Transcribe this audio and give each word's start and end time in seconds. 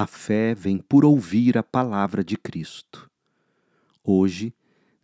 A 0.00 0.06
fé 0.06 0.54
vem 0.54 0.78
por 0.78 1.04
ouvir 1.04 1.58
a 1.58 1.62
palavra 1.64 2.22
de 2.22 2.36
Cristo. 2.36 3.10
Hoje, 4.04 4.54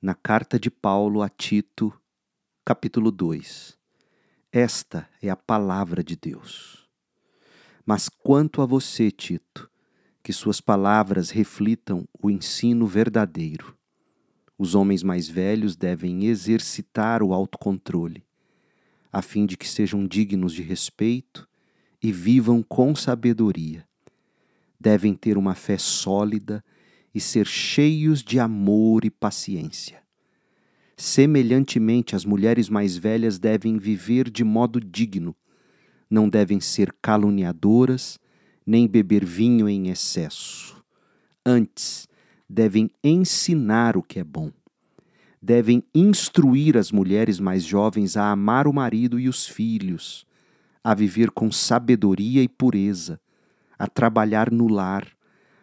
na 0.01 0.15
carta 0.15 0.57
de 0.57 0.71
Paulo 0.71 1.21
a 1.21 1.29
Tito, 1.29 1.93
capítulo 2.65 3.11
2. 3.11 3.77
Esta 4.53 5.09
é 5.21 5.29
a 5.29 5.35
palavra 5.35 6.05
de 6.05 6.15
Deus. 6.15 6.89
Mas 7.85 8.09
quanto 8.09 8.63
a 8.63 8.67
você, 8.67 9.11
Tito, 9.11 9.69
que 10.23 10.33
suas 10.33 10.61
palavras 10.61 11.31
reflitam 11.31 12.07
o 12.23 12.31
ensino 12.31 12.87
verdadeiro. 12.87 13.77
Os 14.57 14.77
homens 14.77 15.03
mais 15.03 15.29
velhos 15.29 15.75
devem 15.75 16.27
exercitar 16.27 17.21
o 17.21 17.35
autocontrole, 17.35 18.25
a 19.13 19.21
fim 19.21 19.45
de 19.45 19.57
que 19.57 19.67
sejam 19.67 20.07
dignos 20.07 20.53
de 20.53 20.63
respeito 20.63 21.49
e 22.01 22.13
vivam 22.13 22.63
com 22.63 22.95
sabedoria 22.95 23.85
devem 24.85 25.15
ter 25.15 25.39
uma 25.39 25.55
fé 25.55 25.79
sólida 25.79 26.63
e 27.15 27.19
ser 27.19 27.47
cheios 27.47 28.23
de 28.23 28.39
amor 28.39 29.07
e 29.07 29.11
paciência. 29.11 30.03
Semelhantemente, 30.95 32.15
as 32.15 32.27
mulheres 32.27 32.69
mais 32.69 32.95
velhas 32.95 33.39
devem 33.39 33.79
viver 33.79 34.29
de 34.29 34.45
modo 34.45 34.79
digno, 34.79 35.35
não 36.11 36.29
devem 36.29 36.61
ser 36.61 36.95
caluniadoras, 37.01 38.21
nem 38.67 38.87
beber 38.87 39.25
vinho 39.25 39.71
em 39.71 39.89
excesso. 39.89 40.85
Antes, 41.47 42.07
devem 42.49 42.91
ensinar 43.03 43.97
o 43.97 44.03
que 44.03 44.21
é 44.21 44.25
bom. 44.25 44.53
Devem 45.41 45.83
instruir 45.95 46.77
as 46.77 46.93
mulheres 46.93 47.41
mais 47.41 47.65
jovens 47.65 48.19
a 48.19 48.31
amar 48.31 48.67
o 48.67 48.73
marido 48.73 49.19
e 49.19 49.31
os 49.31 49.47
filhos, 49.47 50.27
a 50.83 50.95
viver 50.95 51.31
com 51.31 51.51
sabedoria 51.51 52.43
e 52.43 52.49
pureza, 52.49 53.19
a 53.79 53.87
trabalhar 53.87 54.51
no 54.51 54.69
lar, 54.69 55.07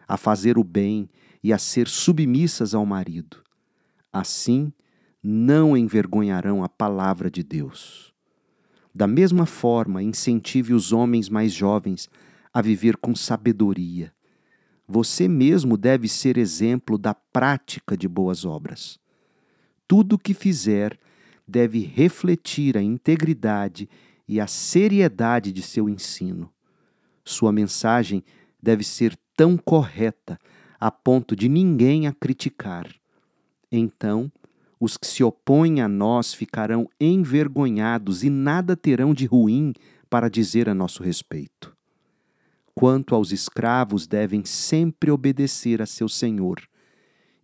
a 0.07 0.17
fazer 0.17 0.57
o 0.57 0.63
bem 0.63 1.09
e 1.43 1.51
a 1.53 1.57
ser 1.57 1.88
submissas 1.88 2.76
ao 2.76 2.85
marido. 2.85 3.41
Assim, 4.12 4.71
não 5.23 5.77
envergonharão 5.77 6.63
a 6.63 6.70
palavra 6.70 7.29
de 7.29 7.43
Deus. 7.43 8.13
Da 8.93 9.07
mesma 9.07 9.45
forma, 9.45 10.03
incentive 10.03 10.73
os 10.73 10.91
homens 10.91 11.29
mais 11.29 11.53
jovens 11.53 12.09
a 12.53 12.62
viver 12.62 12.98
com 12.98 13.15
sabedoria. 13.15 14.13
Você 14.87 15.27
mesmo 15.27 15.77
deve 15.77 16.07
ser 16.09 16.37
exemplo 16.37 16.98
da 16.98 17.13
prática 17.13 17.96
de 17.96 18.07
boas 18.07 18.43
obras. 18.43 18.99
Tudo 19.87 20.15
o 20.15 20.20
que 20.20 20.34
fizer 20.34 20.99
deve 21.48 21.79
refletir 21.79 22.77
a 22.77 22.81
integridade 22.81 23.90
e 24.27 24.40
a 24.40 24.48
seriedade 24.48 25.51
de 25.51 25.62
seu 25.62 25.87
ensino. 25.87 26.51
Sua 27.24 27.52
mensagem 27.52 28.24
deve 28.62 28.84
ser 28.84 29.18
tão 29.36 29.58
correta 29.58 30.40
a 30.80 30.90
ponto 30.90 31.36
de 31.36 31.48
ninguém 31.48 32.08
a 32.08 32.14
criticar. 32.14 32.88
Então, 33.72 34.32
os 34.80 34.98
que 34.98 35.05
se 35.05 35.24
opõem 35.24 35.80
a 35.80 35.88
nós 35.88 36.34
ficarão 36.34 36.90
envergonhados 36.99 38.24
e 38.24 38.30
nada 38.30 38.76
terão 38.76 39.14
de 39.14 39.26
ruim 39.26 39.74
para 40.10 40.30
dizer 40.30 40.68
a 40.68 40.74
nosso 40.74 41.04
respeito. 41.04 41.76
Quanto 42.74 43.14
aos 43.14 43.32
escravos, 43.32 44.08
devem 44.08 44.44
sempre 44.44 45.12
obedecer 45.12 45.82
a 45.82 45.86
seu 45.86 46.10
senhor 46.10 46.60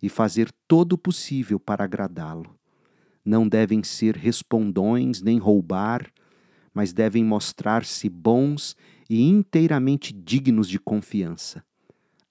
e 0.02 0.08
fazer 0.08 0.50
todo 0.66 0.94
o 0.94 0.98
possível 0.98 1.60
para 1.60 1.84
agradá-lo. 1.84 2.58
Não 3.24 3.48
devem 3.48 3.82
ser 3.82 4.16
respondões 4.16 5.22
nem 5.22 5.38
roubar, 5.38 6.10
mas 6.74 6.92
devem 6.92 7.24
mostrar-se 7.24 8.08
bons 8.08 8.76
e 9.08 9.22
inteiramente 9.22 10.12
dignos 10.12 10.68
de 10.68 10.78
confiança. 10.78 11.64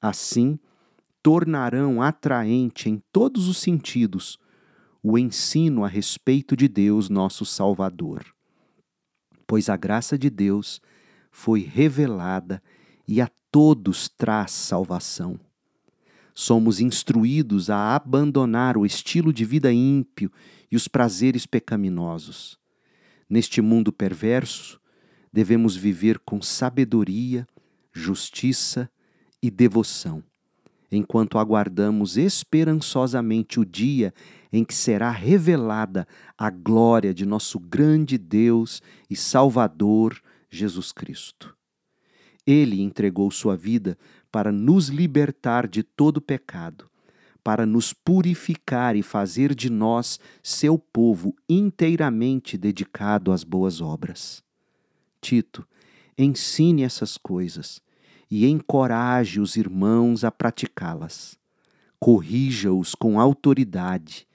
Assim, 0.02 0.60
tornarão 1.24 2.02
atraente 2.02 2.90
em 2.90 3.02
todos 3.12 3.48
os 3.48 3.58
sentidos 3.58 4.38
o 5.02 5.18
ensino 5.18 5.84
a 5.84 5.88
respeito 5.88 6.56
de 6.56 6.68
Deus, 6.68 7.10
nosso 7.10 7.46
Salvador. 7.46 8.26
Pois 9.46 9.70
a 9.70 9.78
graça 9.78 10.18
de 10.18 10.30
Deus 10.30 10.82
foi 11.32 11.62
revelada 11.62 12.62
e 13.08 13.22
a 13.22 13.30
todos 13.52 14.10
traz 14.10 14.52
salvação. 14.52 15.40
Somos 16.34 16.80
instruídos 16.80 17.70
a 17.70 17.96
abandonar 17.96 18.78
o 18.78 18.86
estilo 18.86 19.34
de 19.34 19.44
vida 19.44 19.72
ímpio 19.72 20.32
e 20.72 20.76
os 20.76 20.88
prazeres 20.88 21.46
pecaminosos. 21.46 22.60
Neste 23.30 23.62
mundo 23.62 23.92
perverso, 23.92 24.80
devemos 25.38 25.76
viver 25.76 26.18
com 26.18 26.42
sabedoria, 26.42 27.48
justiça 27.94 28.90
e 29.40 29.52
devoção, 29.52 30.24
enquanto 30.92 31.38
aguardamos 31.38 32.18
esperançosamente 32.18 33.60
o 33.60 33.64
dia 33.64 34.12
em 34.52 34.66
que 34.66 34.74
será 34.74 35.12
revelada 35.12 36.08
a 36.36 36.50
glória 36.50 37.14
de 37.14 37.24
nosso 37.24 37.60
grande 37.60 38.18
Deus 38.18 38.82
e 39.08 39.16
Salvador 39.16 40.20
Jesus 40.50 40.92
Cristo. 40.92 41.56
Ele 42.44 42.82
entregou 42.82 43.30
sua 43.30 43.56
vida 43.56 43.96
para 44.32 44.52
nos 44.52 44.88
libertar 44.88 45.68
de 45.68 45.84
todo 45.84 46.20
pecado, 46.20 46.90
para 47.44 47.64
nos 47.64 47.94
purificar 47.94 48.96
e 48.96 49.04
fazer 49.04 49.54
de 49.54 49.70
nós 49.70 50.20
seu 50.42 50.80
povo 50.80 51.36
inteiramente 51.48 52.58
dedicado 52.58 53.32
às 53.32 53.44
boas 53.44 53.82
obras. 53.82 54.47
Tito, 55.22 55.68
ensine 56.18 56.84
essas 56.84 57.18
coisas 57.18 57.82
e 58.30 58.46
encoraje 58.46 59.40
os 59.40 59.56
irmãos 59.56 60.24
a 60.24 60.32
praticá-las. 60.32 61.38
Corrija-os 62.00 62.94
com 62.94 63.20
autoridade. 63.20 64.28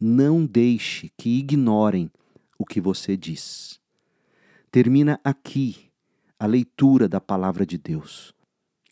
Não 0.00 0.44
deixe 0.44 1.10
que 1.16 1.38
ignorem 1.38 2.10
o 2.58 2.64
que 2.64 2.80
você 2.80 3.16
diz. 3.16 3.80
Termina 4.70 5.20
aqui 5.22 5.90
a 6.38 6.46
leitura 6.46 7.08
da 7.08 7.20
palavra 7.20 7.64
de 7.64 7.78
Deus. 7.78 8.34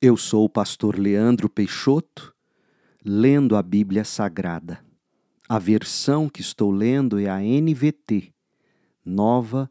Eu 0.00 0.16
sou 0.16 0.44
o 0.44 0.48
pastor 0.48 0.98
Leandro 0.98 1.48
Peixoto, 1.48 2.34
lendo 3.04 3.56
a 3.56 3.62
Bíblia 3.62 4.04
Sagrada. 4.04 4.84
A 5.48 5.58
versão 5.58 6.28
que 6.28 6.40
estou 6.40 6.70
lendo 6.70 7.18
é 7.18 7.28
a 7.28 7.38
NVT, 7.38 8.32
Nova 9.04 9.70